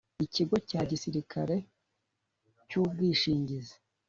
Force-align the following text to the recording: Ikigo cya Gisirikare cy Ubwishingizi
Ikigo 0.25 0.55
cya 0.69 0.81
Gisirikare 0.89 1.55
cy 2.67 2.75
Ubwishingizi 2.81 3.75